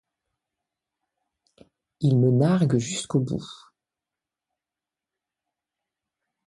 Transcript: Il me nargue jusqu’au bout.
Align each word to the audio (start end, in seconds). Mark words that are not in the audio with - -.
Il 1.99 2.17
me 2.17 2.31
nargue 2.31 2.79
jusqu’au 2.79 3.19
bout. 3.19 3.45